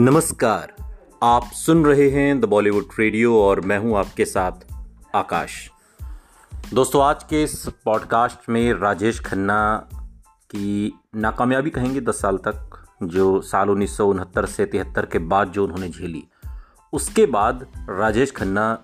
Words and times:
नमस्कार। 0.00 0.74
आप 1.22 1.44
सुन 1.44 1.84
रहे 1.84 2.10
हैं 2.10 2.40
द 2.40 2.44
बॉलीवुड 2.44 2.84
रेडियो 2.98 3.42
और 3.42 3.60
मैं 3.60 3.78
हूँ 3.78 3.98
आपके 3.98 4.24
साथ 4.24 4.52
आकाश। 5.14 5.70
दोस्तों, 6.74 7.02
आज 7.04 7.24
के 7.24 7.42
इस 7.42 7.68
पॉडकास्ट 7.84 8.48
में 8.48 8.74
राजेश 8.74 9.20
खन्ना 9.20 9.88
की 10.50 11.00
नाकामयाबी 11.14 11.70
कहेंगे 11.70 12.00
दस 12.00 12.20
साल 12.20 12.36
तक, 12.36 12.86
जो 13.02 13.40
साल 13.40 13.70
उन्नीस 13.70 13.96
सौ 13.96 14.06
उनहत्तर 14.06 14.46
से 14.46 14.66
तिहत्तर 14.66 15.06
के 15.06 15.18
बाद 15.18 15.48
जो 15.48 15.64
उन्होंने 15.64 15.88
झेली। 15.88 16.24
उसके 16.92 17.26
बाद 17.26 17.66
राजेश 17.90 18.32
खन्ना 18.32 18.74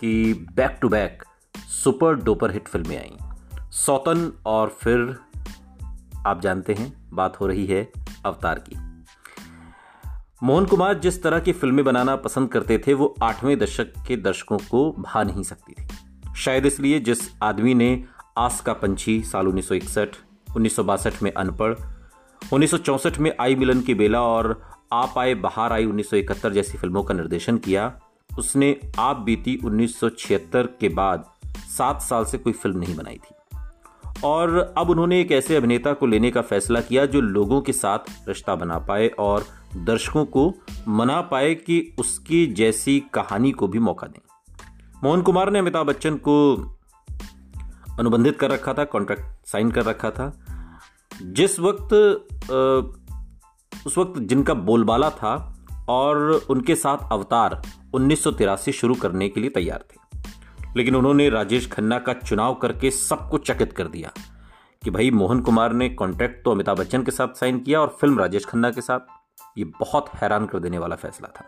की 0.00 0.34
back 0.34 0.78
to 0.82 0.88
back 0.88 1.24
super 1.84 2.14
duper 2.14 2.52
hit 2.52 2.68
फ़िल्में 2.68 2.98
आई। 2.98 3.16
सौतन 3.70 4.32
और 4.46 4.68
फिर 4.68 5.16
आप 6.26 6.40
जानते 6.40 6.74
हैं, 6.74 7.10
बात 7.12 7.40
हो 7.40 7.46
रही 7.46 7.66
है 7.66 7.92
अवतार 8.26 8.58
की। 8.58 8.89
मोहन 10.42 10.66
कुमार 10.66 10.98
जिस 10.98 11.22
तरह 11.22 11.40
की 11.40 11.52
फ़िल्में 11.52 11.84
बनाना 11.84 12.16
पसंद 12.16 12.48
करते 12.48 12.78
थे, 12.78 12.94
वो 12.94 13.14
आठवें 13.22 13.58
दशक 13.58 13.92
के 14.08 14.16
दर्शकों 14.16 14.58
को 14.58 14.92
भा 14.98 15.22
नहीं 15.22 15.42
सकती 15.42 15.72
थी। 15.72 15.88
शायद 16.36 16.66
इसलिए 16.66 17.00
जिस 17.00 17.18
आदमी 17.42 17.74
ने 17.74 18.04
आस 18.38 18.60
का 18.60 18.72
पंछी 18.72 19.22
साल 19.22 19.48
उन्नीस 19.48 20.76
सौ 20.76 20.84
में 21.22 21.32
अनपढ़, 21.32 21.74
उन्नीस 22.52 22.74
में 23.20 23.36
आई 23.40 23.54
मिलन 23.54 23.80
की 23.80 23.94
बेला 23.94 24.22
और 24.22 24.62
आप 24.92 25.14
आए 25.18 25.34
बाहर 25.34 25.72
आई 25.72 25.84
उन्नीस 25.84 26.10
सौ 26.10 26.16
इकहत्तर 26.16 26.52
जैसी 26.52 26.78
फ़िल्मों 26.78 27.02
का 27.02 27.14
निर्देशन 27.14 27.58
किया, 27.58 28.00
उसने 28.38 28.80
आप 28.98 29.16
बीती 29.16 29.58
1976 29.64 30.68
के 30.80 30.88
बाद 30.88 31.24
सात 31.78 32.02
साल 32.02 32.24
से 32.24 32.38
कोई 32.38 32.52
फ़िल्म 32.52 32.78
नहीं 32.78 32.96
बनाई 32.96 33.16
थी। 33.16 33.34
और 34.24 34.74
अब 34.78 34.90
उन्होंने 34.90 35.20
एक 35.20 35.32
ऐसे 35.32 35.56
अभिनेता 35.56 35.92
को 35.92 36.06
लेने 36.06 36.30
का 36.30 36.42
फैसला 36.42 36.80
किया 36.80 37.06
जो 37.06 37.20
लोगों 37.20 37.60
के 37.60 37.72
साथ 37.72 38.28
रिश्ता 38.28 38.54
बना 38.54 38.78
पाए 38.78 39.08
और 39.08 39.59
दर्शकों 39.76 40.24
को 40.24 40.54
मना 40.88 41.20
पाए 41.20 41.54
कि 41.54 41.94
उसकी 41.98 42.46
जैसी 42.46 43.00
कहानी 43.14 43.52
को 43.52 43.68
भी 43.68 43.78
मौका 43.78 44.06
दें। 44.06 44.20
मोहन 45.04 45.22
कुमार 45.22 45.50
ने 45.50 45.58
अमिताभ 45.58 45.86
बच्चन 45.86 46.16
को 46.16 46.56
अनुबंधित 47.98 48.38
कर 48.38 48.50
रखा 48.50 48.74
था 48.74 48.84
कॉन्ट्रैक्ट 48.84 49.48
साइन 49.48 49.70
कर 49.70 49.84
रखा 49.84 50.10
था। 50.10 50.40
जिस 51.22 51.60
वक्त 51.60 51.92
उस 53.86 53.98
वक्त 53.98 54.20
जिनका 54.20 54.54
बोलबाला 54.54 55.10
था 55.10 55.58
और 55.88 56.18
उनके 56.50 56.74
साथ 56.74 56.98
अवतार 57.12 57.62
उन्नीस 57.94 58.24
सौ 58.24 58.30
तिरासी 58.30 58.72
शुरू 58.72 58.94
करने 58.94 59.28
के 59.28 59.40
लिए 59.40 59.50
तैयार 59.50 59.84
थे। 59.90 60.00
लेकिन 60.76 60.96
उन्होंने 60.96 61.28
राजेश 61.30 61.70
खन्ना 61.70 61.98
का 61.98 62.12
चुनाव 62.12 62.54
करके 62.54 62.90
सबको 62.90 63.38
चकित 63.38 63.72
कर 63.72 63.88
दिया 63.88 64.12
कि 64.84 64.90
भाई, 64.90 65.10
मोहन 65.10 65.40
कुमार 65.40 65.72
ने 65.72 65.88
कॉन्ट्रैक्ट 65.88 66.44
तो 66.44 66.50
अमिताभ 66.50 66.78
बच्चन 66.78 67.02
के 67.02 67.10
साथ 67.10 67.28
साइन 67.28 67.58
किया 67.58 67.80
और 67.80 67.96
फ़िल्म 68.00 68.18
राजेश 68.18 68.44
खन्ना 68.44 68.70
के 68.70 68.80
साथ। 68.80 69.19
ये 69.58 69.64
बहुत 69.64 70.08
हैरान 70.14 70.46
कर 70.46 70.58
देने 70.58 70.78
वाला 70.78 70.96
फैसला 70.96 71.28
था। 71.28 71.44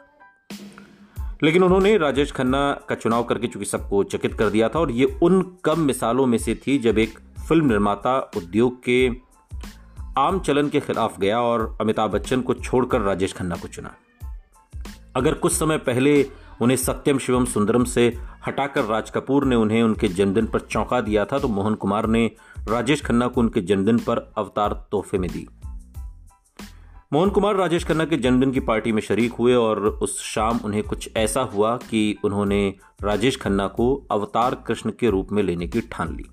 लेकिन 1.42 1.62
उन्होंने 1.62 1.96
राजेश 1.98 2.32
खन्ना 2.32 2.80
का 2.88 2.94
चुनाव 2.94 3.22
करके 3.22 3.46
चूँकि 3.46 3.66
सबको 3.66 4.04
चकित 4.04 4.34
कर 4.34 4.50
दिया 4.50 4.68
था 4.68 4.78
और 4.78 4.90
ये 4.90 5.18
उन 5.22 5.56
कम 5.64 5.80
मिसालों 5.80 6.26
में 6.26 6.38
से 6.38 6.54
थी 6.54 6.78
जब 6.78 6.98
एक 6.98 7.18
फ़िल्म 7.48 7.66
निर्माता 7.66 8.30
उद्योग 8.36 8.82
के 8.84 9.10
आम 10.18 10.40
चलन 10.40 10.68
के 10.68 10.80
खिलाफ 10.80 11.18
गया 11.18 11.40
और 11.40 11.78
अमिताभ 11.80 12.10
बच्चन 12.10 12.40
को 12.40 12.54
छोड़कर 12.54 13.00
राजेश 13.00 13.32
खन्ना 13.32 13.56
को 13.56 13.68
चुना। 13.68 13.94
अगर 15.16 15.34
कुछ 15.34 15.52
समय 15.52 15.78
पहले 15.78 16.30
उन्हें 16.60 16.76
सत्यम 16.76 17.18
शिवम 17.18 17.44
सुंदरम 17.44 17.84
से 17.84 18.18
हटाकर 18.46 18.84
राज 18.84 19.10
कपूर 19.10 19.44
ने 19.44 19.56
उन्हें 19.56 19.82
उनके 19.82 20.08
जन्मदिन 20.08 20.46
पर 20.46 20.60
चौंका 20.60 21.00
दिया 21.00 21.24
था 21.24 21.38
तो 21.38 21.48
मोहन 21.48 21.74
कुमार 21.74 22.06
ने 22.06 22.30
राजेश 22.68 23.04
खन्ना 23.04 23.26
को 23.26 23.40
उनके 23.40 23.60
जन्मदिन 23.60 23.98
पर 23.98 24.32
अवतार 24.36 24.88
तोहफे 24.90 25.18
में 25.18 25.30
दी। 25.30 25.48
मोहन 27.12 27.30
कुमार 27.30 27.56
राजेश 27.56 27.84
खन्ना 27.84 28.04
के 28.04 28.16
जन्मदिन 28.16 28.52
की 28.52 28.60
पार्टी 28.60 28.92
में 28.92 29.02
शरीक 29.02 29.32
हुए 29.32 29.54
और 29.54 29.86
उस 29.86 30.22
शाम 30.22 30.60
उन्हें 30.64 30.82
कुछ 30.82 31.10
ऐसा 31.16 31.40
हुआ 31.40 31.76
कि 31.76 32.16
उन्होंने 32.24 32.74
राजेश 33.02 33.36
खन्ना 33.36 33.66
को 33.66 34.06
अवतार 34.10 34.54
कृष्ण 34.54 34.92
के 35.00 35.10
रूप 35.10 35.28
में 35.32 35.42
लेने 35.42 35.68
की 35.68 35.80
ठान 35.80 36.16
ली। 36.16 36.24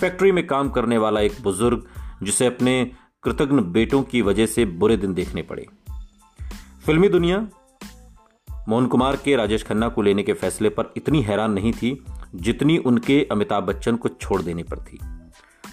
फैक्ट्री 0.00 0.32
में 0.32 0.46
काम 0.46 0.70
करने 0.70 0.98
वाला 0.98 1.20
एक 1.20 1.32
बुज़ुर्ग, 1.42 1.84
जिसे 2.22 2.46
अपने 2.46 2.90
कृतज्ञ 3.22 3.60
बेटों 3.60 4.02
की 4.02 4.22
वजह 4.22 4.46
से 4.46 4.64
बुरे 4.64 4.96
दिन 4.96 5.14
देखने 5.14 5.42
पड़े। 5.42 5.66
फिल्मी 6.86 7.08
दुनिया, 7.08 7.48
मोहन 8.68 8.86
कुमार 8.86 9.16
के 9.16 9.36
राजेश 9.36 9.64
खन्ना 9.64 9.88
को 9.88 10.02
लेने 10.02 10.22
के 10.22 10.32
फैसले 10.32 10.68
पर 10.68 10.92
इतनी 10.96 11.22
हैरान 11.22 11.52
नहीं 11.52 11.72
थी, 11.72 12.04
जितनी 12.34 12.78
उनके 12.78 13.28
अमिताभ 13.32 13.64
बच्चन 13.64 13.96
को 13.96 14.08
छोड़ 14.08 14.42
देने 14.42 14.62
पर 14.62 14.76
थी। 14.76 14.98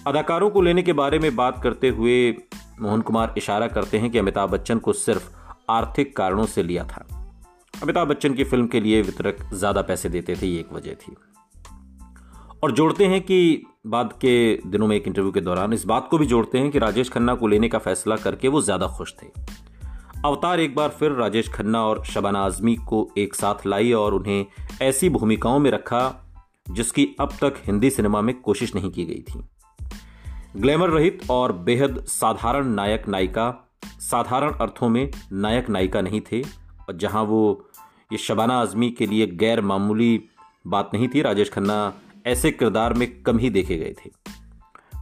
अदाकारों 0.07 0.49
को 0.49 0.61
लेने 0.61 0.83
के 0.83 0.93
बारे 0.93 1.19
में 1.19 1.35
बात 1.35 1.63
करते 1.63 1.89
हुए 1.89 2.37
मोहन 2.81 3.01
कुमार 3.01 3.33
इशारा 3.37 3.67
करते 3.67 3.97
हैं 3.97 4.09
कि 4.11 4.17
अमिताभ 4.17 4.49
बच्चन 4.49 4.79
को 4.79 4.93
सिर्फ़ 4.93 5.29
आर्थिक 5.69 6.15
कारणों 6.17 6.45
से 6.45 6.63
लिया 6.63 6.83
था। 6.83 7.05
अमिताभ 7.83 8.07
बच्चन 8.07 8.33
की 8.33 8.43
फ़िल्म 8.43 8.67
के 8.67 8.79
लिए 8.79 9.01
वितरक 9.01 9.37
ज़्यादा 9.53 9.81
पैसे 9.81 10.09
देते 10.09 10.35
थे, 10.35 10.47
ये 10.47 10.59
एक 10.59 10.73
वजह 10.73 10.93
थी। 10.93 11.15
और 12.63 12.71
जोड़ते 12.71 13.05
हैं 13.05 13.21
कि 13.21 13.63
बाद 13.87 14.13
के 14.13 14.59
दिनों 14.67 14.87
में 14.87 14.95
एक 14.95 15.07
इंटरव्यू 15.07 15.31
के 15.31 15.41
दौरान 15.41 15.73
इस 15.73 15.85
बात 15.85 16.07
को 16.11 16.17
भी 16.17 16.25
जोड़ते 16.25 16.57
हैं 16.57 16.71
कि 16.71 16.79
राजेश 16.79 17.09
खन्ना 17.09 17.35
को 17.35 17.47
लेने 17.47 17.69
का 17.69 17.77
फैसला 17.77 18.15
करके 18.15 18.47
वो 18.47 18.61
ज़्यादा 18.61 18.87
खुश 18.87 19.13
थे। 19.23 19.27
अवतार 20.25 20.59
एक 20.59 20.75
बार 20.75 20.89
फिर 20.89 21.11
राजेश 21.11 21.49
खन्ना 21.49 21.85
और 21.85 22.03
शबाना 22.05 22.39
आजमी 22.39 22.75
को 22.75 23.07
एक 23.17 23.35
साथ 23.35 23.65
लाई 23.67 23.91
और 23.91 24.13
उन्हें 24.13 24.45
ऐसी 24.81 25.09
भूमिकाओं 25.09 25.59
में 25.59 25.71
रखा 25.71 26.01
जिसकी 26.71 27.07
अब 27.19 27.33
तक 27.41 27.61
हिंदी 27.65 27.89
सिनेमा 27.89 28.21
में 28.21 28.33
कोशिश 28.41 28.75
नहीं 28.75 28.91
की 28.91 29.05
गई 29.05 29.21
थी। 29.21 29.43
ग्लैमर 30.55 30.89
रहित 30.89 31.21
और 31.29 31.51
बेहद 31.53 32.03
साधारण 32.07 32.67
नायक 32.67 33.07
नायिका, 33.07 33.71
साधारण 33.99 34.51
अर्थों 34.51 34.89
में 34.89 35.11
नायक 35.33 35.69
नायिका 35.69 36.01
नहीं 36.01 36.21
थे, 36.21 36.41
और 36.89 36.97
जहाँ 36.97 37.23
वो 37.23 37.69
ये 38.11 38.17
शबाना 38.17 38.53
आजमी 38.53 38.89
के 38.89 39.05
लिए 39.05 39.27
गैर 39.27 39.61
मामूली 39.61 40.23
बात 40.67 40.91
नहीं 40.93 41.07
थी, 41.07 41.21
राजेश 41.21 41.49
खन्ना 41.49 41.93
ऐसे 42.25 42.51
किरदार 42.51 42.93
में 42.93 43.23
कम 43.23 43.37
ही 43.37 43.49
देखे 43.49 43.77
गए 43.77 43.95
थे। 44.05 44.11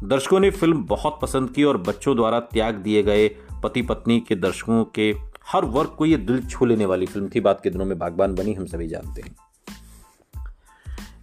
दर्शकों 0.04 0.40
ने 0.40 0.50
फ़िल्म 0.50 0.84
बहुत 0.84 1.20
पसंद 1.22 1.50
की 1.50 1.64
और 1.64 1.78
बच्चों 1.78 2.16
द्वारा 2.16 2.40
त्याग 2.40 2.76
दिए 2.76 3.04
गए 3.04 3.28
पति 3.64 3.82
पत्नी 3.82 4.20
के 4.20 4.36
दर्शकों 4.36 4.84
के 4.86 5.16
हर 5.48 5.66
वर्ग 5.66 5.90
को 5.90 6.06
यह 6.06 6.18
दिल 6.18 6.46
छू 6.46 6.66
लेने 6.66 6.86
वाली 6.86 7.06
फ़िल्म 7.06 7.30
थी। 7.36 7.40
बात 7.40 7.62
के 7.64 7.70
दिनों 7.70 7.86
में 7.86 7.98
बागबान 8.00 8.36
बनी, 8.36 8.54
हम 8.54 8.66
सभी 8.66 8.88
जानते 8.88 9.22
हैं। 9.22 9.36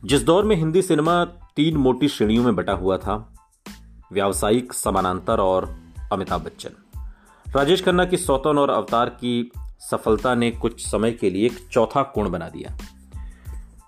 जिस 0.05 0.23
दौर 0.23 0.45
में 0.45 0.57
हिंदी 0.57 0.83
सिनेमा 0.83 1.25
तीन 1.25 1.77
मोटी 1.77 2.09
श्रेणियों 2.09 2.45
में 2.45 2.57
बटा 2.57 2.73
हुआ 2.73 2.99
था 2.99 3.33
व्यावसायिक, 4.13 4.73
समानांतर 4.73 5.41
और 5.41 5.77
अमिताभ 6.13 6.41
बच्चन। 6.45 6.71
राजेश 7.57 7.85
खन्ना 7.85 8.05
की 8.05 8.17
सौतन 8.17 8.59
और 8.59 8.71
अवतार 8.71 9.09
की 9.09 9.53
सफलता 9.91 10.35
ने 10.35 10.51
कुछ 10.51 10.87
समय 10.87 11.13
के 11.13 11.31
लिए 11.31 11.47
एक 11.47 11.69
चौथा 11.73 12.03
कोण 12.03 12.31
बना 12.31 12.49
दिया। 12.49 12.79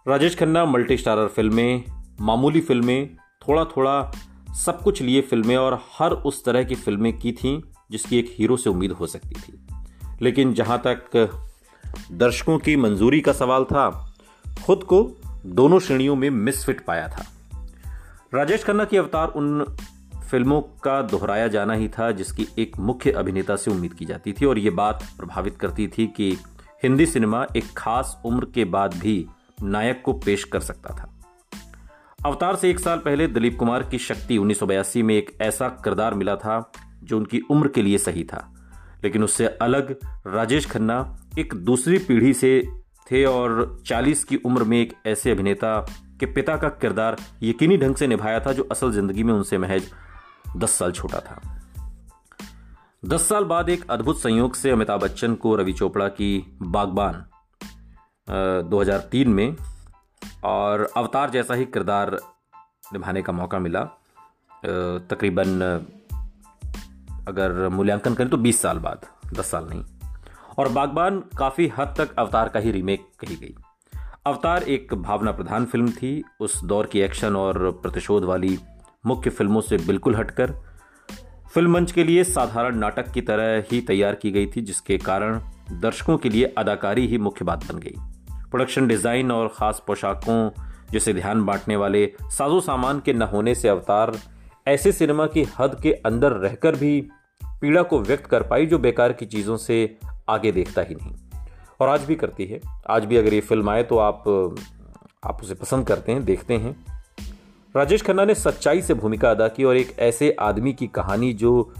राजेश 0.09 0.38
खन्ना 0.38 0.65
मल्टी 0.65 0.97
स्टारर 0.97 1.28
फ़िल्में, 1.28 1.84
मामूली 2.21 2.61
फ़िल्में 2.61 3.16
थोड़ा 3.16 3.65
थोड़ा 3.65 4.12
सब 4.55 4.82
कुछ 4.82 5.03
लिए 5.03 5.21
फ़िल्में 5.21 5.56
और 5.56 5.82
हर 5.99 6.12
उस 6.12 6.44
तरह 6.44 6.65
की 6.65 6.75
फ़िल्में 6.75 7.19
की 7.19 7.32
थीं, 7.32 7.62
जिसकी 7.91 8.19
एक 8.19 8.34
हीरो 8.38 8.56
से 8.56 8.71
उम्मीद 8.71 8.93
हो 8.93 9.06
सकती 9.06 9.34
थी। 9.41 9.66
लेकिन 10.22 10.55
जहाँ 10.55 10.82
तक 10.87 11.31
दर्शकों 12.12 12.59
की 12.59 12.77
मंजूरी 12.77 13.21
का 13.21 13.32
सवाल 13.32 13.65
था, 13.65 14.15
खुद 14.66 14.84
को 14.84 15.11
दोनों 15.47 15.78
श्रेणियों 15.78 16.16
में 16.16 16.31
मिसफिट 16.31 16.84
पाया 16.84 17.09
था। 17.09 17.27
राजेश 18.34 18.65
खन्ना 18.65 18.84
की 18.84 18.97
अवतार 18.97 19.28
उन 19.28 19.77
फ़िल्मों 20.32 20.60
का 20.60 21.03
दोहराया 21.03 21.48
जाना 21.48 21.75
ही 21.75 21.88
था, 21.88 22.10
जिसकी 22.10 22.47
एक 22.59 22.78
मुख्य 22.78 23.10
अभिनेता 23.10 23.56
से 23.56 23.70
उम्मीद 23.70 23.93
की 23.93 24.04
जाती 24.04 24.32
थी 24.32 24.47
और 24.47 24.59
ये 24.59 24.70
बात 24.70 25.03
प्रभावित 25.19 25.56
करती 25.56 25.88
थी 25.88 26.06
कि 26.06 26.31
हिंदी 26.82 27.06
सिनेमा 27.06 27.47
एक 27.56 27.65
खास 27.76 28.22
उम्र 28.25 28.44
के 28.44 28.65
बाद 28.65 28.94
भी 28.94 29.26
नायक 29.62 30.03
को 30.04 30.12
पेश 30.12 30.44
कर 30.44 30.60
सकता 30.60 30.94
था। 30.94 31.09
अवतार 32.26 32.56
से 32.56 32.70
एक 32.70 32.81
साल 32.81 32.98
पहले 32.98 33.26
दिलीप 33.26 33.59
कुमार 33.59 33.82
की 33.82 33.98
शक्ति 33.98 34.38
उन्नीस 34.38 34.59
सौ 34.59 34.66
बयासी 34.66 35.03
में 35.03 35.14
एक 35.14 35.31
ऐसा 35.40 35.69
किरदार 35.69 36.14
मिला 36.14 36.37
था, 36.37 36.73
जो 37.02 37.17
उनकी 37.17 37.40
उम्र 37.50 37.69
के 37.69 37.82
लिए 37.82 37.99
सही 37.99 38.25
था। 38.25 38.55
लेकिन 39.05 39.25
उससे 39.25 39.46
अलग 39.46 39.96
राजेश 40.26 40.67
खन्ना 40.67 41.19
एक 41.38 41.55
दूसरी 41.55 41.99
पीढ़ी 41.99 42.35
से 42.35 42.62
थे 43.11 43.25
और 43.25 43.82
40 43.87 44.25
की 44.25 44.37
उम्र 44.37 44.64
में 44.64 44.81
एक 44.81 44.93
ऐसे 45.06 45.31
अभिनेता 45.31 45.78
के 46.20 46.26
पिता 46.26 46.56
का 46.56 46.69
किरदार 46.69 47.17
यकीनी 47.43 47.76
ढंग 47.76 47.94
से 47.94 48.06
निभाया 48.06 48.40
था, 48.40 48.52
जो 48.52 48.62
असल 48.62 48.93
ज़िंदगी 48.93 49.23
में 49.23 49.35
उनसे 49.35 49.58
महज 49.58 49.93
दस 50.56 50.70
साल 50.70 50.93
छोटा 50.93 51.20
था। 51.20 51.40
दस 53.04 53.28
साल 53.28 53.44
बाद 53.44 53.69
एक 53.69 53.90
अद्भुत 53.90 54.19
संयोग 54.19 54.54
से 54.54 54.70
अमिताभ 54.70 55.00
बच्चन 55.00 55.34
को 55.34 55.54
रवि 55.56 55.72
चोपड़ा 55.72 56.08
की 56.08 56.56
बागबान 56.62 57.25
2003 58.69 59.28
में 59.28 59.56
और 60.44 60.88
अवतार 60.96 61.31
जैसा 61.31 61.54
ही 61.54 61.64
किरदार 61.64 62.19
निभाने 62.93 63.22
का 63.22 63.32
मौका 63.32 63.58
मिला। 63.58 63.84
तकरीबन 65.10 65.60
अगर 67.28 67.69
मूल्यांकन 67.69 68.14
करें 68.14 68.31
तो 68.31 68.37
20 68.37 68.60
साल 68.62 68.78
बाद 68.78 69.06
10 69.34 69.50
साल 69.50 69.69
नहीं। 69.69 69.84
और 70.58 70.69
बागबान 70.69 71.20
काफ़ी 71.38 71.66
हद 71.69 71.94
तक 71.99 72.14
अवतार 72.14 72.49
का 72.49 72.60
ही 72.60 72.70
रीमेक 72.70 73.06
कही 73.20 73.37
गई। 73.37 73.54
अवतार 74.26 74.62
एक 74.62 74.94
भावना 74.94 75.32
प्रधान 75.32 75.64
फ़िल्म 75.64 75.90
थी। 75.90 76.22
उस 76.40 76.64
दौर 76.64 76.87
की 76.87 77.00
एक्शन 77.00 77.37
और 77.37 77.70
प्रतिशोध 77.82 78.25
वाली 78.25 78.58
मुख्य 79.04 79.31
फ़िल्मों 79.31 79.60
से 79.60 79.76
बिल्कुल 79.76 80.16
हटकर। 80.16 80.50
फ़िल्म 81.54 81.70
मंच 81.70 81.93
के 81.93 82.04
लिए 82.04 82.25
साधारण 82.25 82.76
नाटक 82.76 83.10
की 83.12 83.20
तरह 83.20 83.64
ही 83.72 83.81
तैयार 83.81 84.14
की 84.14 84.31
गई 84.31 84.46
थी, 84.46 84.60
जिसके 84.60 84.99
कारण 84.99 85.40
दर्शकों 85.72 86.16
के 86.19 86.28
लिए 86.28 86.44
अदाकारी 86.58 87.06
ही 87.06 87.19
मुख्य 87.19 87.44
बात 87.44 87.72
बन 87.72 87.78
गई। 87.78 87.94
प्रोडक्शन 88.50 88.87
डिज़ाइन 88.87 89.31
और 89.31 89.49
खास 89.49 89.82
पोशाकों 89.87 90.50
जैसे 90.93 91.14
ध्यान 91.14 91.44
बांटने 91.44 91.76
वाले 91.76 92.12
साजो 92.22 92.60
सामान 92.60 93.00
के 93.00 93.12
न 93.12 93.22
होने 93.22 93.54
से 93.54 93.69
अवतार 93.69 94.12
ऐसे 94.66 94.93
सिनेमा 94.93 95.26
की 95.26 95.46
हद 95.58 95.78
के 95.82 95.93
अंदर 96.06 96.32
रहकर 96.32 96.76
भी 96.76 97.00
पीड़ा 97.60 97.82
को 97.82 98.00
व्यक्त 98.00 98.26
कर 98.26 98.43
पाई 98.43 98.66
जो 98.66 98.78
बेकार 98.78 99.12
की 99.12 99.26
चीज़ों 99.26 99.56
से 99.56 99.99
आगे 100.28 100.52
देखता 100.52 100.82
ही 100.82 100.94
नहीं। 100.94 101.14
और 101.81 101.88
आज 101.88 102.04
भी 102.04 102.14
करती 102.14 102.44
है। 102.44 102.60
आज 102.90 103.04
भी 103.04 103.16
अगर 103.16 103.34
ये 103.34 103.40
फ़िल्म 103.40 103.70
आए 103.70 103.82
तो 103.82 103.99
आप 103.99 104.28
आप 105.25 105.43
उसे 105.43 105.54
पसंद 105.54 105.87
करते 105.87 106.12
हैं, 106.12 106.25
देखते 106.25 106.54
हैं। 106.54 106.76
राजेश 107.77 108.03
खन्ना 108.03 108.25
ने 108.25 108.35
सच्चाई 108.35 108.83
से 108.83 108.95
भूमिका 108.95 109.31
अदा 109.31 109.49
की 109.49 109.65
और 109.65 109.77
एक 109.77 109.99
ऐसे 109.99 110.37
आदमी 110.41 110.73
की 110.73 110.87
कहानी 110.87 111.33
जो 111.33 111.75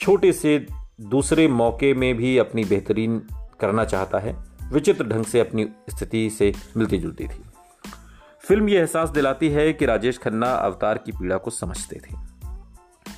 छोटे 0.00 0.32
से 0.32 0.66
दूसरे 1.00 1.48
मौके 1.48 1.94
में 1.94 2.16
भी 2.16 2.38
अपनी 2.38 2.64
बेहतरीन 2.64 3.18
करना 3.60 3.84
चाहता 3.84 4.18
है, 4.18 4.36
विचित्र 4.72 5.04
ढंग 5.04 5.24
से 5.24 5.40
अपनी 5.40 5.68
स्थिति 5.90 6.30
से 6.30 6.54
मिलती 6.76 6.98
जुलती 6.98 7.24
थी। 7.24 7.42
फ़िल्म 8.40 8.68
यह 8.68 8.80
एहसास 8.80 9.10
दिलाती 9.10 9.48
है 9.48 9.72
कि 9.72 9.86
राजेश 9.86 10.18
खन्ना 10.18 10.54
अवतार 10.54 10.98
की 10.98 11.12
पीड़ा 11.12 11.36
को 11.36 11.50
समझते 11.50 11.96
थे। 11.96 12.16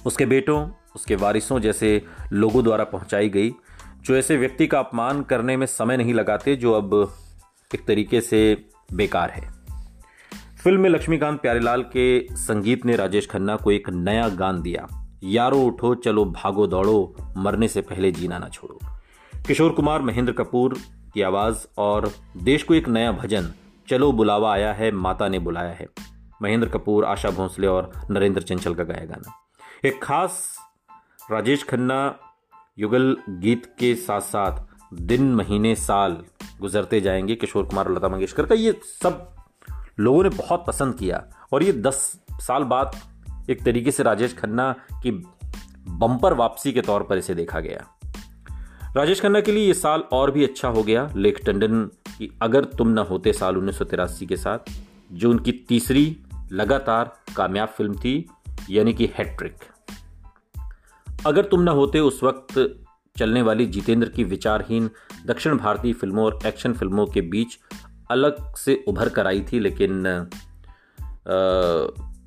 उसके 0.06 0.26
बेटों, 0.26 0.70
उसके 0.94 1.16
वारिसों 1.16 1.60
जैसे 1.60 2.02
लोगों 2.32 2.64
द्वारा 2.64 2.84
पहुंचाई 2.84 3.28
गई, 3.28 3.54
जो 4.02 4.16
ऐसे 4.16 4.36
व्यक्ति 4.36 4.66
का 4.66 4.78
अपमान 4.78 5.22
करने 5.22 5.56
में 5.56 5.66
समय 5.66 5.96
नहीं 5.96 6.14
लगाते, 6.14 6.56
जो 6.56 6.72
अब 6.72 7.14
एक 7.74 7.86
तरीके 7.86 8.20
से 8.20 8.64
बेकार 8.92 9.30
है। 9.30 9.55
फ़िल्म 10.66 10.80
में 10.80 10.90
लक्ष्मीकांत 10.90 11.40
प्यारेलाल 11.40 11.82
के 11.82 12.26
संगीत 12.32 12.86
ने 12.86 12.96
राजेश 12.96 13.28
खन्ना 13.28 13.56
को 13.56 13.70
एक 13.70 13.90
नया 13.90 14.28
गान 14.28 14.62
दिया। 14.62 15.10
यारो 15.24 15.58
उठो, 15.58 15.94
चलो 15.94 16.24
भागो 16.24 16.66
दौड़ो, 16.66 17.14
मरने 17.36 17.68
से 17.68 17.80
पहले 17.80 18.12
जीना 18.12 18.38
ना 18.38 18.48
छोड़ो। 18.48 18.78
किशोर 19.46 19.72
कुमार, 19.72 20.02
महेंद्र 20.02 20.32
कपूर 20.32 20.78
की 21.14 21.22
आवाज़ 21.22 21.66
और 21.78 22.12
देश 22.36 22.62
को 22.62 22.74
एक 22.74 22.88
नया 22.88 23.12
भजन, 23.12 23.52
चलो 23.88 24.12
बुलावा 24.12 24.52
आया 24.52 24.72
है, 24.72 24.90
माता 24.90 25.28
ने 25.28 25.38
बुलाया 25.38 25.70
है। 25.70 25.88
महेंद्र 26.42 26.68
कपूर, 26.68 27.04
आशा 27.04 27.30
भोंसले 27.30 27.66
और 27.66 27.92
नरेंद्र 28.10 28.42
चंचल 28.42 28.74
का 28.74 28.84
गाया 28.84 29.04
गाना। 29.04 29.32
एक 29.88 30.02
खास 30.02 30.58
राजेश 31.30 31.64
खन्ना 31.64 32.18
युगल 32.78 33.16
गीत 33.28 33.66
के 33.78 33.94
साथ 33.94 34.20
साथ 34.20 34.56
दिन, 34.94 35.34
महीने, 35.34 35.74
साल 35.74 36.24
गुजरते 36.60 37.00
जाएँगे। 37.00 37.34
किशोर 37.34 37.66
कुमार 37.66 37.86
और 37.86 37.96
लता 37.96 38.08
मंगेशकर 38.08 38.46
का 38.46 38.54
ये 38.54 38.80
सब 38.84 39.35
लोगों 40.00 40.22
ने 40.22 40.28
बहुत 40.28 40.64
पसंद 40.66 40.94
किया। 40.94 41.24
और 41.52 41.62
ये 41.62 41.72
दस 41.72 42.20
साल 42.32 42.64
बाद 42.64 42.96
एक 43.50 43.64
तरीके 43.64 43.90
से 43.90 44.02
राजेश 44.02 44.36
खन्ना 44.36 44.74
की 44.92 45.10
बम्पर 45.88 46.32
वापसी 46.32 46.72
के 46.72 46.80
तौर 46.80 47.02
पर 47.02 47.18
इसे 47.18 47.34
देखा 47.34 47.60
गया। 47.60 47.86
राजेश 48.96 49.20
खन्ना 49.20 49.40
के 49.40 49.52
लिए 49.52 49.66
ये 49.66 49.74
साल 49.74 50.00
और 50.00 50.30
भी 50.30 50.44
अच्छा 50.44 50.68
हो 50.68 50.82
गया। 50.82 51.12
लेख 51.16 51.44
टंडन 51.46 51.84
की 52.18 52.38
अगर 52.42 52.64
तुम 52.64 52.88
न 52.88 52.98
होते 52.98 53.32
साल 53.32 53.56
उन्नीस 53.56 53.78
सौ 53.78 53.84
तिरासी 53.84 54.26
के 54.26 54.36
साथ, 54.36 54.58
जो 55.12 55.30
उनकी 55.30 55.52
तीसरी 55.52 56.16
लगातार 56.52 57.16
कामयाब 57.36 57.68
फ़िल्म 57.68 57.94
थी, 57.94 58.28
यानी 58.70 58.94
कि 58.94 59.10
हैट्रिक। 59.18 59.56
अगर 61.26 61.44
तुम 61.44 61.60
न 61.60 61.68
होते 61.68 62.00
उस 62.00 62.22
वक्त 62.22 62.84
चलने 63.18 63.42
वाली 63.42 63.66
जितेंद्र 63.66 64.08
की 64.08 64.24
विचारहीन 64.24 64.90
दक्षिण 65.26 65.56
भारतीय 65.58 65.92
फ़िल्मों 65.92 66.24
और 66.24 66.38
एक्शन 66.46 66.72
फ़िल्मों 66.72 67.06
के 67.06 67.20
बीच 67.20 67.58
अलग 68.10 68.54
से 68.54 68.84
उभर 68.88 69.08
कर 69.08 69.26
आई 69.26 69.40
थी 69.52 69.60
लेकिन 69.60 70.06
आ, 70.06 70.16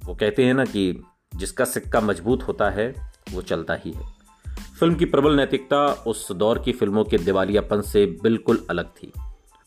वो 0.06 0.16
कहते 0.16 0.46
हैं 0.46 0.54
ना 0.54 0.66
कि 0.66 1.04
जिसका 1.36 1.66
सिक्का 1.66 2.02
मज़बूत 2.02 2.44
होता 2.44 2.70
है 2.70 2.94
वो 3.34 3.42
चलता 3.42 3.74
ही 3.74 3.92
है। 3.92 4.06
फ़िल्म 4.80 4.96
की 4.96 5.06
प्रबल 5.06 5.36
नैतिकता 5.36 5.86
उस 6.08 6.31
दौर 6.31 6.60
की 6.60 6.72
फ़िल्मों 6.72 7.04
के 7.04 7.18
दिवालियापन 7.18 7.81
से 7.81 8.06
बिल्कुल 8.24 8.66
अलग 8.70 8.86
थी। 8.86 9.12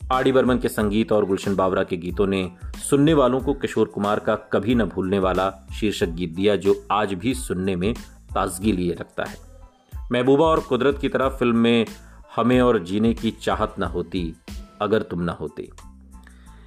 आर 0.01 0.23
डी 0.23 0.31
बर्मन 0.31 0.59
के 0.59 0.69
संगीत 0.69 1.11
और 1.11 1.25
गुलशन 1.25 1.55
बावरा 1.55 1.83
के 1.83 1.97
गीतों 1.97 2.27
ने 2.27 2.51
सुनने 2.89 3.13
वालों 3.13 3.39
को 3.39 3.53
किशोर 3.53 3.87
कुमार 3.87 4.19
का 4.19 4.35
कभी 4.35 4.75
न 4.75 4.83
भूलने 4.83 5.19
वाला 5.19 5.49
शीर्षक 5.79 6.09
गीत 6.09 6.33
दिया 6.35 6.55
जो 6.55 6.75
आज 6.91 7.13
भी 7.13 7.33
सुनने 7.33 7.75
में 7.75 7.93
ताजगी 8.33 8.71
लिए 8.71 8.93
रखता 8.93 9.23
है। 9.23 9.37
महबूबा 10.11 10.45
और 10.45 10.59
कुदरत 10.59 10.97
की 10.97 11.09
तरह 11.09 11.29
फ़िल्म 11.29 11.57
में 11.57 11.85
हमें 12.35 12.61
और 12.61 12.83
जीने 12.83 13.13
की 13.13 13.31
चाहत 13.31 13.75
न 13.79 13.83
होती 13.83 14.33
अगर 14.81 15.01
तुम 15.01 15.21
न 15.21 15.29
होते। 15.29 15.69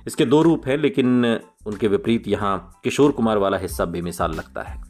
इसके 0.06 0.25
दो 0.25 0.43
रूप 0.43 0.67
हैं, 0.67 0.76
लेकिन 0.76 1.41
उनके 1.67 1.88
विपरीत 1.88 2.29
यहाँ 2.29 2.81
किशोर 2.85 3.12
कुमार 3.12 3.38
वाला 3.38 3.56
हिस्सा 3.56 3.85
बेमिसाल 3.85 4.32
लगता 4.32 4.62
है। 4.62 4.82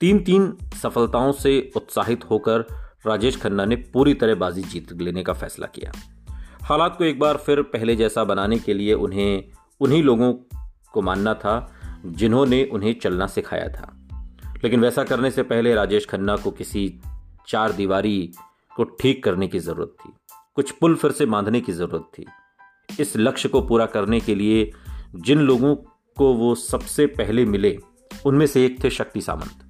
तीन 0.00 0.18
तीन 0.18 0.56
सफलताओं 0.82 1.32
से 1.32 1.72
उत्साहित 1.76 2.24
होकर 2.24 2.60
राजेश 3.06 3.40
खन्ना 3.40 3.64
ने 3.64 3.76
पूरी 3.76 4.14
तरह 4.14 4.34
बाजी 4.34 4.62
जीत 4.62 4.92
लेने 4.92 5.22
का 5.22 5.32
फैसला 5.32 5.66
किया। 5.66 5.92
हालात 6.62 6.96
को 6.98 7.04
एक 7.04 7.18
बार 7.18 7.36
फिर 7.36 7.62
पहले 7.62 7.96
जैसा 7.96 8.24
बनाने 8.24 8.58
के 8.58 8.74
लिए 8.74 8.94
उन्हें, 8.94 9.44
उन्हीं 9.80 10.02
लोगों 10.02 10.32
को 10.92 11.02
मानना 11.02 11.34
था 11.34 11.72
जिन्होंने 12.06 12.64
उन्हें 12.64 13.00
चलना 13.00 13.26
सिखाया 13.26 13.68
था। 13.68 14.06
लेकिन 14.64 14.80
वैसा 14.80 15.04
करने 15.04 15.30
से 15.30 15.42
पहले 15.42 15.74
राजेश 15.74 16.06
खन्ना 16.06 16.36
को 16.36 16.50
किसी 16.50 17.00
चार 17.48 17.72
दीवारी 17.72 18.32
को 18.76 18.84
ठीक 18.84 19.24
करने 19.24 19.48
की 19.48 19.58
ज़रूरत 19.58 19.96
थी। 20.00 20.12
कुछ 20.54 20.70
पुल 20.70 20.94
फिर 20.94 21.12
से 21.12 21.26
बांधने 21.26 21.60
की 21.60 21.72
ज़रूरत 21.72 22.04
थी। 22.18 22.26
इस 23.00 23.16
लक्ष्य 23.16 23.48
को 23.48 23.60
पूरा 23.60 23.86
करने 23.86 24.20
के 24.20 24.34
लिए 24.34 24.70
जिन 25.14 25.38
लोगों 25.38 25.74
को 26.16 26.34
वो 26.34 26.54
सबसे 26.54 27.06
पहले 27.06 27.44
मिले, 27.44 27.78
उनमें 28.26 28.46
से 28.46 28.66
एक 28.66 28.84
थे 28.84 28.90
शक्ति 28.90 29.20
सामंत। 29.20 29.64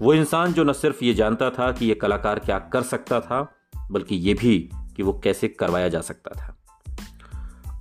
वो 0.00 0.14
इंसान 0.14 0.52
जो 0.52 0.64
न 0.64 0.72
सिर्फ़ 0.72 1.04
ये 1.04 1.14
जानता 1.14 1.50
था 1.50 1.72
कि 1.72 1.86
ये 1.86 1.94
कलाकार 1.94 2.38
क्या 2.38 2.58
कर 2.58 2.82
सकता 2.82 3.20
था, 3.20 3.54
बल्कि 3.90 4.16
ये 4.16 4.34
भी 4.34 4.70
कि 4.96 5.02
वो 5.02 5.20
कैसे 5.24 5.48
करवाया 5.48 5.88
जा 5.88 6.00
सकता 6.00 6.30
था। 6.30 6.54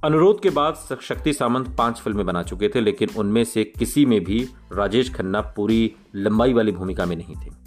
अनुरोध 0.04 0.42
के 0.42 0.50
बाद 0.50 0.98
शक्ति 1.02 1.34
सामंत 1.34 1.76
पाँच 1.78 1.98
फ़िल्में 1.98 2.26
बना 2.26 2.44
चुके 2.44 2.70
थे, 2.70 2.82
लेकिन 2.82 3.10
उनमें 3.18 3.44
से 3.44 3.64
किसी 3.64 4.06
में 4.06 4.24
भी 4.24 4.48
राजेश 4.74 5.14
खन्ना 5.14 5.42
पूरी 5.42 5.96
लंबाई 6.16 6.54
वाली 6.54 6.72
भूमिका 6.72 7.06
में 7.06 7.16
नहीं 7.16 7.36
थे। 7.36 7.67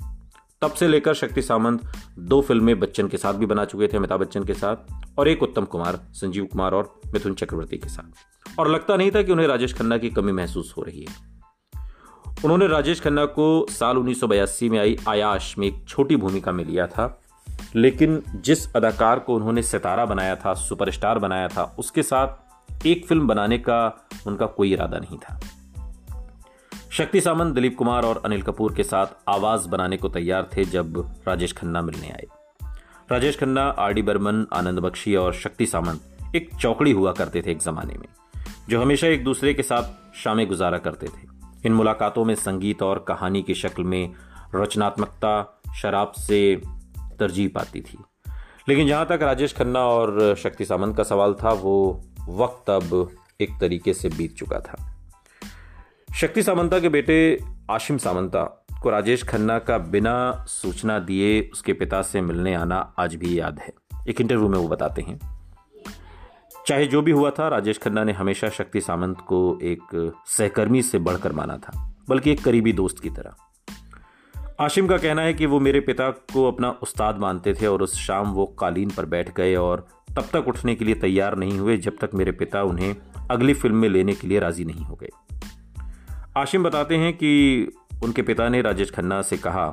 तब 0.62 0.73
से 0.73 0.89
लेकर 0.89 1.15
शक्ति 1.15 1.43
सामंत 1.43 1.83
दो 2.19 2.41
फ़िल्में 2.43 2.81
बच्चन 2.81 3.09
के 3.09 3.17
साथ 3.17 3.35
भी 3.35 3.47
बना 3.47 3.65
चुके 3.65 3.89
थे, 3.89 3.97
अमिताभ 3.97 4.21
बच्चन 4.21 4.45
के 4.45 4.55
साथ, 4.55 4.77
और 5.19 5.29
एक 5.29 5.43
उत्तम 5.43 5.65
कुमार, 5.65 6.01
संजीव 6.12 6.45
कुमार 6.45 6.75
और 6.75 7.01
मिथुन 7.12 7.35
चक्रवर्ती 7.35 7.79
के 7.79 7.89
साथ। 7.89 8.59
और 8.59 8.71
लगता 8.71 8.97
नहीं 8.97 9.11
था 9.11 9.23
कि 9.23 9.33
उन्हें 9.33 9.47
राजेश 9.47 9.75
खन्ना 9.75 9.99
की 9.99 10.11
कमी 10.11 10.33
महसूस 10.33 10.75
हो 10.77 10.83
रही 10.83 11.07
है। 11.09 11.15
उन्होंने 12.45 12.67
राजेश 12.67 13.01
खन्ना 13.01 13.25
को 13.25 13.67
साल 13.71 13.99
उन्नीस 13.99 14.21
सौ 14.21 14.27
बयासी 14.27 14.69
में 14.69 14.79
आई 14.79 14.97
आयाश 15.09 15.59
में 15.59 15.67
एक 15.67 15.85
छोटी 15.88 16.17
भूमिका 16.17 16.52
में 16.52 16.64
लिया 16.64 16.87
था, 16.87 17.21
लेकिन 17.75 18.23
जिस 18.35 18.75
अदाकार 18.75 19.19
को 19.19 19.35
उन्होंने 19.35 19.62
सितारा 19.62 20.05
बनाया 20.05 20.37
था, 20.37 20.55
सुपरस्टार 20.55 21.19
बनाया 21.19 21.49
था, 21.49 21.76
उसके 21.79 22.02
साथ 22.02 22.87
एक 22.87 23.07
फ़िल्म 23.07 23.26
बनाने 23.26 23.59
का 23.59 24.09
उनका 24.26 24.47
कोई 24.47 24.73
इरादा 24.73 24.99
नहीं 24.99 25.19
था। 25.19 25.40
शक्ति 26.92 27.20
सामंत, 27.20 27.54
दिलीप 27.54 27.76
कुमार 27.78 28.04
और 28.04 28.23
अनिल 28.25 28.42
कपूर 28.42 28.75
के 28.75 28.82
साथ 28.82 29.06
आवाज़ 29.28 29.68
बनाने 29.68 29.97
को 29.97 30.09
तैयार 30.09 30.49
थे 30.56 30.64
जब 30.64 31.14
राजेश 31.28 31.52
खन्ना 31.52 31.82
मिलने 31.82 32.09
आए। 32.09 32.26
राजेश 33.12 33.38
खन्ना, 33.38 33.62
आर 33.62 33.92
डी 33.92 34.02
बर्मन, 34.02 34.47
आनंद 34.54 34.78
बख्शी 34.78 35.16
और 35.16 35.35
शक्ति 35.35 35.66
सामंत 35.66 36.00
एक 36.37 36.50
चौकड़ी 36.61 36.92
हुआ 36.92 37.12
करते 37.12 37.42
थे 37.42 37.50
एक 37.50 37.59
जमाने 37.59 37.94
में, 37.94 38.09
जो 38.68 38.82
हमेशा 38.82 39.06
एक 39.06 39.25
दूसरे 39.25 39.54
के 39.54 39.62
साथ 39.62 40.16
शामें 40.16 40.47
गुजारा 40.47 40.78
करते 40.78 41.06
थे। 41.06 41.28
इन 41.66 41.73
मुलाकातों 41.73 42.25
में 42.25 42.35
संगीत 42.35 42.82
और 42.82 43.04
कहानी 43.09 43.42
की 43.42 43.54
शक्ल 43.54 43.85
में 43.85 44.12
रचनात्मकता 44.54 45.62
शराब 45.76 46.12
से 46.12 46.62
तरजीह 47.18 47.50
पाती 47.54 47.80
थी। 47.80 47.99
लेकिन 48.68 48.88
जहाँ 48.88 49.06
तक 49.06 49.18
राजेश 49.23 49.52
खन्ना 49.52 49.80
और 49.80 50.35
शक्ति 50.38 50.64
सामंत 50.64 50.97
का 50.97 51.02
सवाल 51.02 51.35
था, 51.35 51.52
वो 51.52 52.02
वक्त 52.28 52.70
अब 52.70 53.11
एक 53.40 53.50
तरीके 53.61 53.94
से 53.94 54.09
बीत 54.09 54.37
चुका 54.37 54.61
था। 54.61 54.89
शक्ति 56.17 56.43
सामंता 56.43 56.79
के 56.81 56.88
बेटे 56.88 57.38
आशिम 57.71 57.99
सामंता 57.99 58.43
को 58.83 58.90
राजेश 58.90 59.23
खन्ना 59.23 59.59
का 59.59 59.79
बिना 59.79 60.45
सूचना 60.49 60.99
दिए 60.99 61.40
उसके 61.52 61.73
पिता 61.73 62.02
से 62.02 62.21
मिलने 62.21 62.55
आना 62.55 62.95
आज 62.99 63.14
भी 63.14 63.38
याद 63.40 63.59
है। 63.59 63.73
एक 64.09 64.21
इंटरव्यू 64.21 64.49
में 64.49 64.59
वो 64.59 64.69
बताते 64.69 65.02
हैं। 65.02 65.19
चाहे 66.67 66.87
जो 66.87 67.02
भी 67.02 67.11
हुआ 67.11 67.31
था, 67.31 67.49
राजेश 67.49 67.79
खन्ना 67.79 68.05
ने 68.05 68.12
हमेशा 68.12 68.49
शक्ति 68.49 68.81
सामंत 68.81 69.21
को 69.21 69.59
एक 69.62 70.12
सहकर्मी 70.26 70.83
से 70.83 70.99
बढ़कर 70.99 71.33
माना 71.33 71.57
था, 71.57 71.95
बल्कि 72.09 72.33
एक 72.33 72.45
करीबी 72.45 72.73
दोस्त 72.73 72.99
की 72.99 73.11
तरह। 73.11 73.35
आशिम 74.61 74.87
का 74.87 74.97
कहना 74.97 75.23
है 75.23 75.35
कि 75.35 75.47
वो 75.47 75.61
मेरे 75.61 75.81
पिता 75.81 76.11
को 76.11 76.50
अपना 76.52 76.71
उस्ताद 76.83 77.19
मानते 77.19 77.55
थे 77.55 77.67
और 77.67 77.83
उस 77.83 77.95
शाम 77.97 78.33
वो 78.33 78.47
कालीन 78.47 78.90
पर 78.90 79.05
बैठ 79.05 79.35
गए 79.35 79.55
और 79.55 79.87
तब 80.17 80.29
तक 80.33 80.49
उठने 80.49 80.75
के 80.75 80.85
लिए 80.85 80.95
तैयार 80.95 81.37
नहीं 81.37 81.59
हुए, 81.59 81.76
जब 81.76 81.97
तक 82.00 82.11
मेरे 82.14 82.33
पिता 82.33 82.62
उन्हें 82.62 82.97
अगली 83.31 83.55
फ़िल्म 83.55 83.76
में 83.76 83.88
लेने 83.88 84.14
के 84.14 84.29
लिए 84.29 84.38
राज़ी 84.38 84.64
नहीं 84.64 84.85
हो 84.85 84.95
गए। 84.95 85.09
आशिम 86.37 86.64
बताते 86.64 86.96
हैं 86.96 87.12
कि 87.12 87.62
उनके 88.02 88.22
पिता 88.22 88.49
ने 88.49 88.62
राजेश 88.62 88.90
खन्ना 88.90 89.22
से 89.22 89.37
कहा 89.37 89.68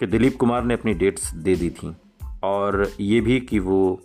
कि 0.00 0.06
दिलीप 0.06 0.36
कुमार 0.36 0.64
ने 0.64 0.74
अपनी 0.74 0.94
डेट्स 0.94 1.34
दे 1.34 1.56
दी 1.56 1.70
थी 1.70 1.96
और 2.42 2.92
ये 3.00 3.20
भी 3.20 3.40
कि 3.40 3.58
वो 3.58 4.02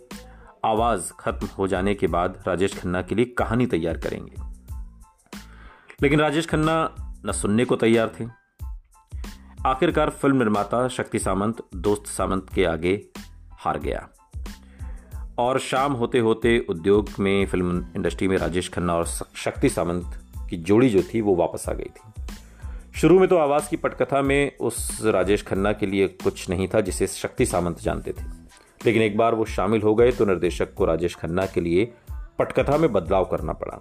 आवाज़ 0.64 1.12
खत्म 1.12 1.46
हो 1.46 1.68
जाने 1.68 1.94
के 1.94 2.06
बाद 2.06 2.44
राजेश 2.46 2.80
खन्ना 2.80 3.02
के 3.02 3.14
लिए 3.14 3.24
कहानी 3.24 3.66
तैयार 3.66 3.96
करेंगे। 3.98 4.34
लेकिन 6.02 6.20
राजेश 6.20 6.48
खन्ना 6.48 6.94
न 7.26 7.32
सुनने 7.32 7.64
को 7.64 7.76
तैयार 7.76 8.12
थे। 8.20 8.24
आखिरकार 9.66 10.10
फ़िल्म 10.10 10.36
निर्माता 10.36 10.88
शक्ति 10.88 11.18
सामंत, 11.18 11.56
दोस्त 11.76 12.06
सामंत 12.06 12.46
के 12.54 12.64
आगे 12.64 13.08
हार 13.52 13.78
गया। 13.78 14.08
और 15.38 15.58
शाम 15.58 15.92
होते 15.92 16.18
होते 16.18 16.66
उद्योग 16.68 17.08
में 17.20 17.46
फ़िल्म 17.46 17.86
इंडस्ट्री 17.96 18.28
में 18.28 18.36
राजेश 18.36 18.68
खन्ना 18.68 18.94
और 18.94 19.06
शक्ति 19.34 19.68
सामंत 19.68 20.22
की 20.50 20.56
जोड़ी 20.56 20.88
जो 20.88 21.02
थी 21.02 21.20
वो 21.20 21.34
वापस 21.34 21.68
आ 21.68 21.72
गई 21.72 21.90
थी। 21.96 22.12
शुरू 23.00 23.18
में 23.18 23.28
तो 23.28 23.36
आवाज़ 23.36 23.68
की 23.70 23.76
पटकथा 23.76 24.22
में 24.22 24.56
उस 24.56 24.98
राजेश 25.04 25.42
खन्ना 25.42 25.72
के 25.72 25.86
लिए 25.86 26.08
कुछ 26.08 26.50
नहीं 26.50 26.68
था 26.68 26.80
जिसे 26.80 27.06
शक्ति 27.06 27.46
सामंत 27.46 27.80
जानते 27.80 28.12
थे। 28.12 28.24
लेकिन 28.86 29.02
एक 29.02 29.16
बार 29.16 29.34
वो 29.34 29.44
शामिल 29.44 29.82
हो 29.82 29.94
गए 29.94 30.12
तो 30.12 30.24
निर्देशक 30.24 30.74
को 30.74 30.84
राजेश 30.84 31.14
खन्ना 31.14 31.46
के 31.46 31.60
लिए 31.60 31.92
पटकथा 32.38 32.76
में 32.76 32.92
बदलाव 32.92 33.24
करना 33.24 33.52
पड़ा। 33.52 33.80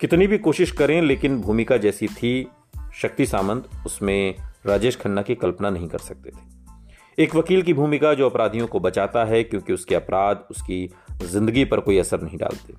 कितनी 0.00 0.26
भी 0.26 0.38
कोशिश 0.38 0.70
करें, 0.70 1.02
लेकिन 1.02 1.40
भूमिका 1.40 1.76
जैसी 1.76 2.06
थी 2.06 2.48
शक्ति 2.94 3.26
सामंत, 3.26 3.68
उसमें 3.86 4.34
राजेश 4.66 4.96
खन्ना 4.96 5.22
की 5.22 5.34
कल्पना 5.34 5.70
नहीं 5.70 5.88
कर 5.88 5.98
सकते 5.98 6.30
थे। 6.30 7.22
एक 7.22 7.34
वकील 7.34 7.62
की 7.62 7.72
भूमिका 7.72 8.14
जो 8.14 8.28
अपराधियों 8.30 8.66
को 8.66 8.80
बचाता 8.80 9.24
है, 9.24 9.42
क्योंकि 9.44 9.72
उसके 9.72 9.94
अपराध 9.94 10.44
उसकी 10.50 10.90
ज़िंदगी 11.22 11.64
पर 11.64 11.80
कोई 11.80 11.98
असर 11.98 12.20
नहीं 12.20 12.38
डालते। 12.38 12.74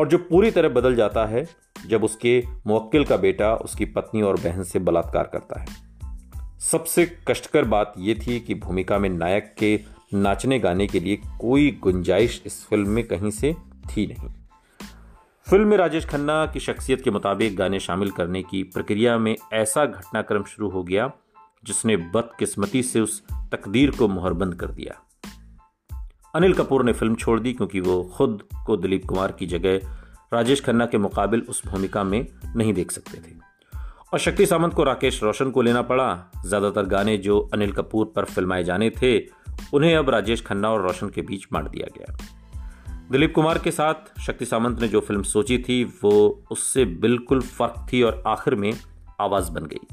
और 0.00 0.08
जो 0.08 0.18
पूरी 0.18 0.50
तरह 0.50 0.68
बदल 0.68 0.94
जाता 0.94 1.26
है 1.26 1.48
जब 1.86 2.04
उसके 2.04 2.44
मुवक्किल 2.66 3.04
का 3.04 3.16
बेटा 3.16 3.54
उसकी 3.54 3.84
पत्नी 3.84 4.22
और 4.22 4.36
बहन 4.36 4.62
से 4.62 4.78
बलात्कार 4.78 5.30
करता 5.32 5.60
है। 5.60 5.66
सबसे 6.60 7.18
कष्टकर 7.28 7.64
बात 7.64 7.94
यह 7.98 8.14
थी 8.26 8.40
कि 8.40 8.54
भूमिका 8.54 8.98
में 8.98 9.08
नायक 9.08 9.54
के 9.58 9.80
नाचने 10.14 10.58
गाने 10.58 10.86
के 10.86 11.00
लिए 11.00 11.16
कोई 11.16 11.78
गुंजाइश 11.82 12.42
इस 12.46 12.66
फ़िल्म 12.66 12.88
में 12.88 13.04
कहीं 13.04 13.30
से 13.30 13.56
थी 13.90 14.06
नहीं। 14.06 14.28
फ़िल्म 15.50 15.68
में 15.68 15.76
राजेश 15.76 16.06
खन्ना 16.06 16.46
की 16.46 16.60
शख्सियत 16.60 17.02
के 17.02 17.10
मुताबिक 17.10 17.56
गाने 17.56 17.80
शामिल 17.80 18.10
करने 18.10 18.42
की 18.42 18.62
प्रक्रिया 18.62 19.18
में 19.18 19.36
ऐसा 19.52 19.86
घटनाक्रम 19.86 20.42
शुरू 20.42 20.70
हो 20.70 20.82
गया 20.82 21.12
जिसने 21.64 21.96
बदकिस्मती 21.96 22.82
से 22.82 23.00
उस 23.00 23.22
तकदीर 23.52 23.90
को 23.90 24.08
मुहरबंद 24.08 24.54
कर 24.54 24.66
दिया। 24.66 25.03
अनिल 26.34 26.54
कपूर 26.54 26.84
ने 26.84 26.92
फ़िल्म 26.92 27.14
छोड़ 27.14 27.40
दी 27.40 27.52
क्योंकि 27.52 27.80
वो 27.80 28.02
खुद 28.16 28.42
को 28.66 28.76
दिलीप 28.76 29.04
कुमार 29.04 29.32
की 29.32 29.46
जगह 29.46 29.80
राजेश 30.32 30.64
खन्ना 30.64 30.86
के 30.86 30.98
मुकाबिल 30.98 31.42
उस 31.48 31.66
भूमिका 31.66 32.04
में 32.04 32.26
नहीं 32.56 32.72
देख 32.72 32.90
सकते 32.90 33.18
थे। 33.18 33.34
और 34.12 34.18
शक्ति 34.18 34.46
सामंत 34.46 34.74
को 34.74 34.84
राकेश 34.84 35.22
रोशन 35.22 35.50
को 35.50 35.62
लेना 35.62 35.82
पड़ा। 35.82 36.32
ज़्यादातर 36.46 36.86
गाने 36.86 37.16
जो 37.16 37.50
अनिल 37.54 37.72
कपूर 37.72 38.12
पर 38.16 38.24
फिल्माए 38.24 38.64
जाने 38.64 38.90
थे, 38.90 39.18
उन्हें 39.74 39.96
अब 39.96 40.10
राजेश 40.10 40.42
खन्ना 40.42 40.70
और 40.70 40.82
रोशन 40.82 41.08
के 41.08 41.22
बीच 41.22 41.46
बांट 41.52 41.68
दिया 41.68 41.86
गया। 41.98 42.16
दिलीप 43.10 43.34
कुमार 43.34 43.58
के 43.58 43.70
साथ 43.70 44.20
शक्ति 44.20 44.44
सामंत 44.44 44.80
ने 44.80 44.88
जो 44.88 45.00
फ़िल्म 45.00 45.22
सोची 45.22 45.58
थी, 45.58 45.84
वो 45.84 46.44
उससे 46.50 46.84
बिल्कुल 46.84 47.40
फ़र्क 47.40 47.86
थी 47.92 48.02
और 48.02 48.22
आखिर 48.26 48.54
में 48.54 48.72
आवाज़ 49.20 49.50
बन 49.50 49.64
गई। 49.64 49.86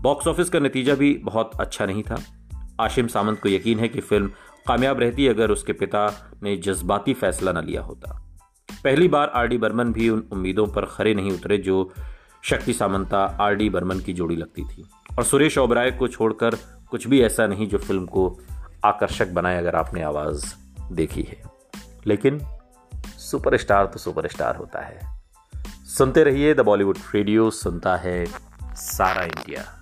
बॉक्स 0.00 0.26
ऑफ़िस 0.26 0.50
का 0.50 0.58
नतीजा 0.58 0.94
भी 0.94 1.14
बहुत 1.14 1.50
अच्छा 1.60 1.86
नहीं 1.86 2.02
था। 2.02 2.22
आशिम 2.80 3.06
सामंत 3.06 3.40
को 3.40 3.48
यकीन 3.48 3.78
है 3.78 3.88
कि 3.88 4.00
फ़िल्म 4.00 4.30
कामयाब 4.68 5.00
रहती 5.00 5.28
अगर 5.28 5.50
उसके 5.50 5.72
पिता 5.72 6.30
ने 6.42 6.56
जज्बाती 6.56 7.14
फैसला 7.14 7.52
न 7.52 7.64
लिया 7.64 7.82
होता। 7.82 8.24
पहली 8.84 9.08
बार 9.08 9.28
आर 9.28 9.48
डी 9.48 9.58
बर्मन 9.58 9.92
भी 9.92 10.10
उन 10.10 10.24
उम्मीदों 10.32 10.66
पर 10.66 10.86
खरे 10.86 11.14
नहीं 11.14 11.30
उतरे 11.30 11.58
जो 11.58 11.92
शक्ति 12.44 12.72
सामंता 12.72 13.18
आर 13.18 13.54
डी 13.54 13.70
बर्मन 13.70 14.00
की 14.00 14.12
जोड़ी 14.12 14.36
लगती 14.36 14.64
थी। 14.64 14.84
और 15.18 15.24
सुरेश 15.24 15.58
ओबराय 15.58 15.90
को 15.90 16.08
छोड़कर 16.08 16.50
कुछ 16.90 17.06
भी 17.06 17.22
ऐसा 17.22 17.46
नहीं 17.46 17.68
जो 17.68 17.78
फ़िल्म 17.78 18.06
को 18.06 18.40
आकर्षक 18.84 19.28
बनाए 19.28 19.58
अगर 19.58 19.74
आपने 19.76 20.02
आवाज़ 20.02 20.54
देखी 20.92 21.22
है। 21.22 21.42
लेकिन 22.06 22.40
सुपरस्टार 23.06 23.86
तो 23.86 23.98
सुपरस्टार 23.98 24.56
होता 24.56 24.80
है। 24.80 25.22
सुनते 25.98 26.24
रहिए 26.24 26.54
द 26.54 26.60
बॉलीवुड 26.60 26.98
रेडियो, 27.14 27.50
सुनता 27.50 27.96
है 27.96 28.26
सारा 28.64 29.22
इंडिया। 29.22 29.77